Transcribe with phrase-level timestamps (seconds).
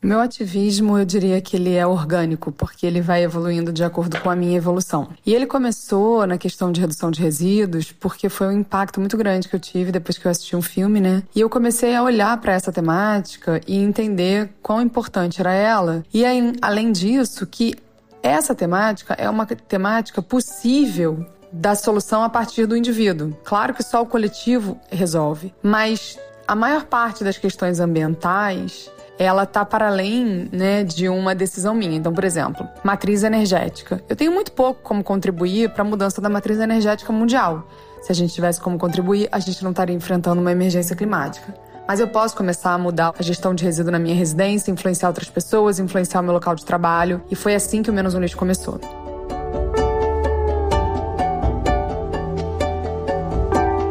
[0.00, 4.30] Meu ativismo, eu diria que ele é orgânico, porque ele vai evoluindo de acordo com
[4.30, 5.08] a minha evolução.
[5.26, 9.48] E ele começou na questão de redução de resíduos, porque foi um impacto muito grande
[9.48, 11.24] que eu tive depois que eu assisti um filme, né?
[11.34, 16.04] E eu comecei a olhar para essa temática e entender quão importante era ela.
[16.14, 17.74] E aí, além disso, que
[18.22, 23.36] essa temática é uma temática possível da solução a partir do indivíduo.
[23.42, 29.64] Claro que só o coletivo resolve, mas a maior parte das questões ambientais ela tá
[29.64, 31.96] para além, né, de uma decisão minha.
[31.96, 34.00] Então, por exemplo, matriz energética.
[34.08, 37.66] Eu tenho muito pouco como contribuir para a mudança da matriz energética mundial.
[38.00, 41.52] Se a gente tivesse como contribuir, a gente não estaria enfrentando uma emergência climática.
[41.86, 45.28] Mas eu posso começar a mudar a gestão de resíduo na minha residência, influenciar outras
[45.28, 47.20] pessoas, influenciar o meu local de trabalho.
[47.30, 48.78] E foi assim que o Menos um Lixo começou.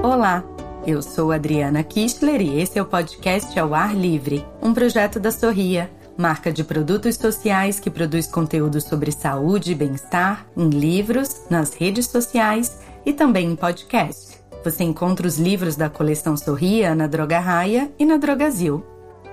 [0.04, 0.57] Olá!
[0.88, 5.34] Eu sou Adriana Kistler e esse é o podcast Ao Ar Livre, um projeto da
[5.34, 11.74] Sorria, marca de produtos sociais que produz conteúdo sobre saúde e bem-estar em livros, nas
[11.74, 14.38] redes sociais e também em podcast.
[14.64, 18.82] Você encontra os livros da coleção Sorria na Droga Raia e na Drogazil.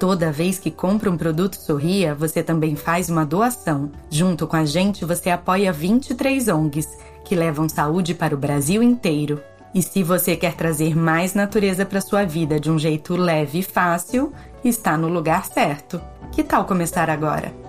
[0.00, 3.92] Toda vez que compra um produto Sorria, você também faz uma doação.
[4.10, 6.88] Junto com a gente, você apoia 23 ONGs
[7.24, 9.40] que levam saúde para o Brasil inteiro.
[9.74, 13.62] E se você quer trazer mais natureza para sua vida de um jeito leve e
[13.62, 14.32] fácil,
[14.64, 16.00] está no lugar certo.
[16.30, 17.63] Que tal começar agora?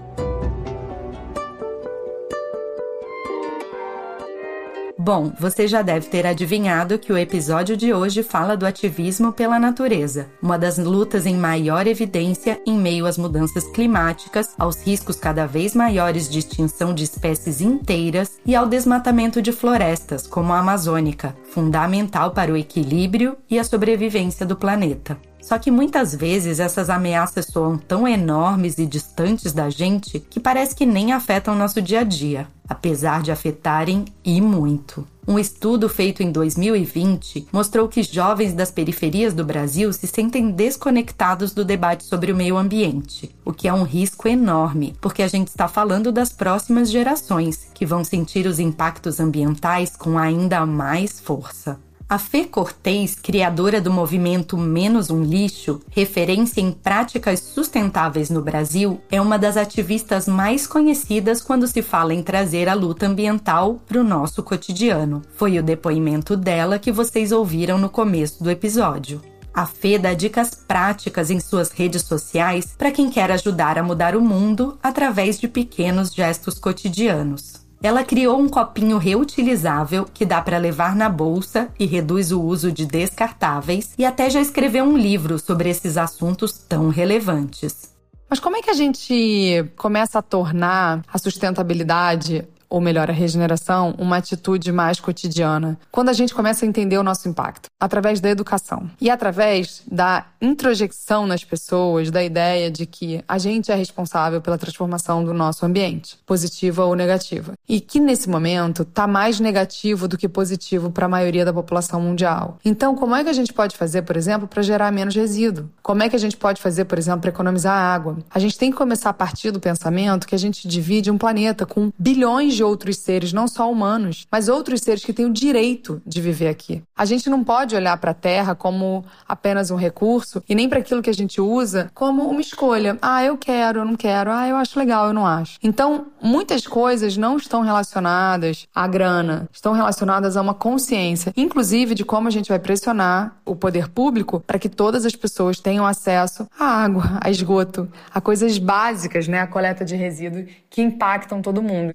[4.98, 9.60] Bom, você já deve ter adivinhado que o episódio de hoje fala do ativismo pela
[9.60, 15.46] natureza, uma das lutas em maior evidência em meio às mudanças climáticas, aos riscos cada
[15.46, 21.36] vez maiores de extinção de espécies inteiras e ao desmatamento de florestas, como a amazônica,
[21.52, 25.18] fundamental para o equilíbrio e a sobrevivência do planeta.
[25.46, 30.76] Só que muitas vezes essas ameaças soam tão enormes e distantes da gente que parece
[30.76, 35.08] que nem afetam nosso dia a dia, apesar de afetarem e muito.
[35.28, 41.54] Um estudo feito em 2020 mostrou que jovens das periferias do Brasil se sentem desconectados
[41.54, 45.50] do debate sobre o meio ambiente, o que é um risco enorme, porque a gente
[45.50, 51.80] está falando das próximas gerações, que vão sentir os impactos ambientais com ainda mais força.
[52.08, 59.02] A Fê Cortez, criadora do movimento Menos um Lixo, referência em práticas sustentáveis no Brasil,
[59.10, 64.00] é uma das ativistas mais conhecidas quando se fala em trazer a luta ambiental para
[64.00, 65.24] o nosso cotidiano.
[65.36, 69.20] Foi o depoimento dela que vocês ouviram no começo do episódio.
[69.52, 74.16] A Fê dá dicas práticas em suas redes sociais para quem quer ajudar a mudar
[74.16, 77.65] o mundo através de pequenos gestos cotidianos.
[77.82, 82.72] Ela criou um copinho reutilizável que dá para levar na bolsa e reduz o uso
[82.72, 87.94] de descartáveis, e até já escreveu um livro sobre esses assuntos tão relevantes.
[88.30, 93.96] Mas como é que a gente começa a tornar a sustentabilidade ou melhor, a regeneração,
[93.98, 95.80] uma atitude mais cotidiana.
[95.90, 100.26] Quando a gente começa a entender o nosso impacto, através da educação e através da
[100.42, 105.66] introjecção nas pessoas da ideia de que a gente é responsável pela transformação do nosso
[105.66, 107.54] ambiente, positiva ou negativa.
[107.66, 112.02] E que nesse momento está mais negativo do que positivo para a maioria da população
[112.02, 112.60] mundial.
[112.66, 115.70] Então, como é que a gente pode fazer, por exemplo, para gerar menos resíduo?
[115.82, 118.18] Como é que a gente pode fazer, por exemplo, para economizar água?
[118.30, 121.66] A gente tem que começar a partir do pensamento que a gente divide um planeta
[121.66, 126.02] com bilhões de outros seres, não só humanos, mas outros seres que têm o direito
[126.06, 126.82] de viver aqui.
[126.96, 130.80] A gente não pode olhar para a Terra como apenas um recurso e nem para
[130.80, 132.98] aquilo que a gente usa como uma escolha.
[133.02, 134.32] Ah, eu quero, eu não quero.
[134.32, 135.58] Ah, eu acho legal, eu não acho.
[135.62, 142.04] Então, muitas coisas não estão relacionadas à grana, estão relacionadas a uma consciência, inclusive de
[142.04, 146.48] como a gente vai pressionar o poder público para que todas as pessoas tenham acesso
[146.60, 151.62] à água, a esgoto, a coisas básicas, né, a coleta de resíduos que impactam todo
[151.62, 151.94] mundo.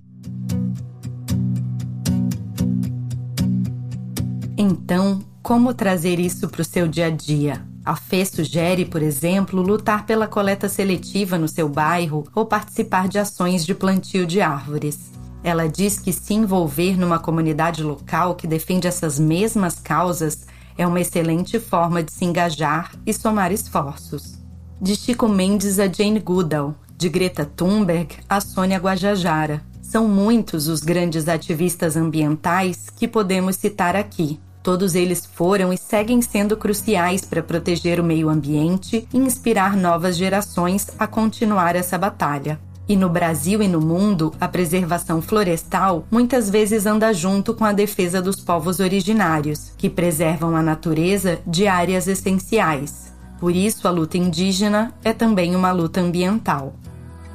[4.63, 7.65] Então, como trazer isso para o seu dia a dia?
[7.83, 13.19] A FE sugere, por exemplo, lutar pela coleta seletiva no seu bairro ou participar de
[13.19, 15.13] ações de plantio de árvores.
[15.43, 20.47] Ela diz que se envolver numa comunidade local que defende essas mesmas causas
[20.77, 24.39] é uma excelente forma de se engajar e somar esforços.
[24.79, 29.63] De Chico Mendes a Jane Goodall, de Greta Thunberg a Sônia Guajajara.
[29.81, 34.39] São muitos os grandes ativistas ambientais que podemos citar aqui.
[34.71, 40.17] Todos eles foram e seguem sendo cruciais para proteger o meio ambiente e inspirar novas
[40.17, 42.57] gerações a continuar essa batalha.
[42.89, 47.73] E no Brasil e no mundo, a preservação florestal muitas vezes anda junto com a
[47.73, 53.13] defesa dos povos originários, que preservam a natureza de áreas essenciais.
[53.41, 56.75] Por isso, a luta indígena é também uma luta ambiental.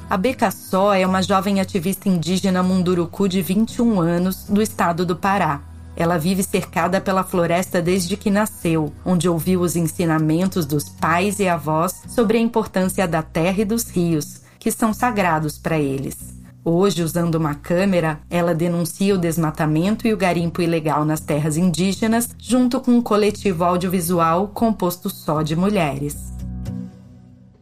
[0.08, 5.75] A Becassó é uma jovem ativista indígena munduruku de 21 anos do estado do Pará.
[5.96, 11.48] Ela vive cercada pela floresta desde que nasceu, onde ouviu os ensinamentos dos pais e
[11.48, 16.36] avós sobre a importância da terra e dos rios, que são sagrados para eles.
[16.68, 22.28] Hoje, usando uma câmera, ela denuncia o desmatamento e o garimpo ilegal nas terras indígenas,
[22.38, 26.34] junto com um coletivo audiovisual composto só de mulheres.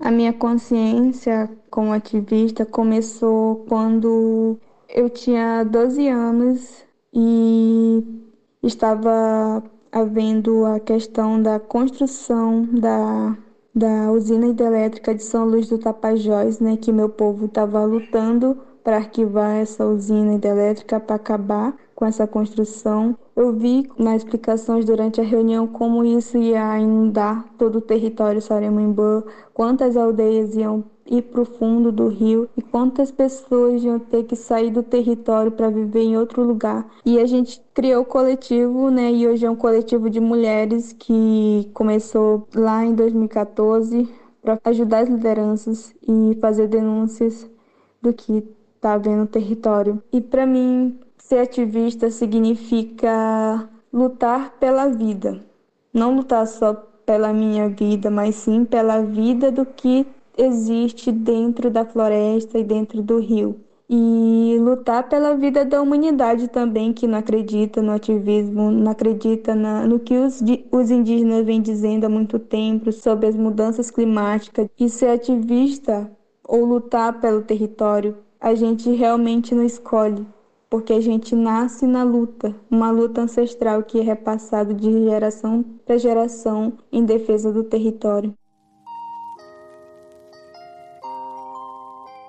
[0.01, 4.59] A minha consciência como ativista começou quando
[4.89, 7.64] eu tinha 12 anos e
[8.67, 9.63] estava
[9.93, 13.37] havendo a questão da construção da,
[13.75, 18.97] da usina hidrelétrica de São Luís do Tapajós, né, que meu povo estava lutando para
[18.97, 23.17] arquivar essa usina hidrelétrica para acabar com essa construção.
[23.35, 29.23] Eu vi nas explicações durante a reunião como isso ia inundar todo o território Saremembã,
[29.55, 34.37] quantas aldeias iam ir para o fundo do rio e quantas pessoas iam ter que
[34.37, 36.87] sair do território para viver em outro lugar.
[37.05, 39.13] E a gente criou o coletivo, né?
[39.13, 44.09] E hoje é um coletivo de mulheres que começou lá em 2014
[44.43, 47.49] para ajudar as lideranças e fazer denúncias
[48.01, 48.45] do que
[48.77, 50.03] está havendo no território.
[50.13, 55.43] E para mim, ser ativista significa lutar pela vida.
[55.93, 56.75] Não lutar só
[57.07, 60.07] pela minha vida, mas sim pela vida do que
[60.37, 63.61] existe dentro da floresta e dentro do rio.
[63.89, 69.87] E lutar pela vida da humanidade também, que não acredita no ativismo, não acredita na,
[69.87, 70.43] no que os,
[70.73, 74.69] os indígenas vêm dizendo há muito tempo sobre as mudanças climáticas.
[74.81, 76.11] E ser ativista
[76.43, 80.27] ou lutar pelo território a gente realmente não escolhe,
[80.69, 85.97] porque a gente nasce na luta, uma luta ancestral que é repassada de geração para
[85.97, 88.35] geração em defesa do território.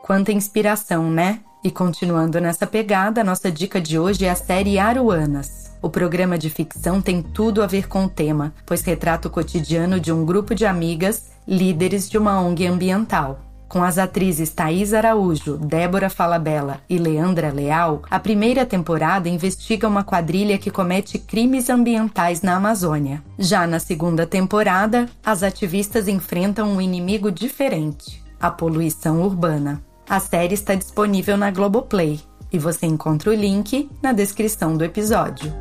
[0.06, 1.40] Quanta inspiração, né?
[1.64, 5.72] E continuando nessa pegada, nossa dica de hoje é a série Aruanas.
[5.82, 10.00] O programa de ficção tem tudo a ver com o tema, pois retrata o cotidiano
[10.00, 13.40] de um grupo de amigas, líderes de uma ONG ambiental.
[13.68, 20.04] Com as atrizes Thaís Araújo, Débora Falabella e Leandra Leal, a primeira temporada investiga uma
[20.04, 23.24] quadrilha que comete crimes ambientais na Amazônia.
[23.40, 29.82] Já na segunda temporada, as ativistas enfrentam um inimigo diferente: a poluição urbana.
[30.08, 32.20] A série está disponível na Globoplay
[32.54, 35.52] e você encontra o link na descrição do episódio.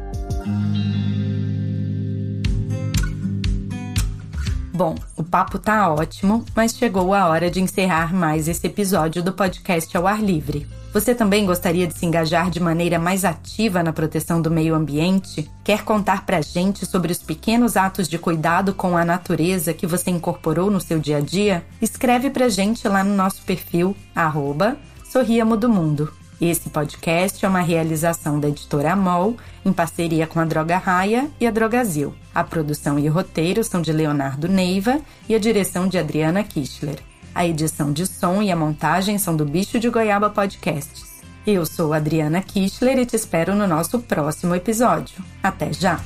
[4.75, 9.33] Bom, o papo tá ótimo, mas chegou a hora de encerrar mais esse episódio do
[9.33, 10.67] podcast ao ar livre.
[10.93, 15.49] Você também gostaria de se engajar de maneira mais ativa na proteção do meio ambiente?
[15.63, 20.11] Quer contar pra gente sobre os pequenos atos de cuidado com a natureza que você
[20.11, 21.65] incorporou no seu dia a dia?
[21.81, 24.77] Escreve pra gente lá no nosso perfil, arroba
[25.09, 26.13] Sorriamo do Mundo.
[26.47, 31.47] Esse podcast é uma realização da editora Amol, em parceria com a Droga Raia e
[31.47, 32.15] a Drogazil.
[32.35, 36.99] A produção e o roteiro são de Leonardo Neiva e a direção de Adriana Kichler.
[37.35, 41.23] A edição de som e a montagem são do Bicho de Goiaba Podcasts.
[41.47, 45.25] Eu sou Adriana Kichler e te espero no nosso próximo episódio.
[45.43, 45.99] Até já!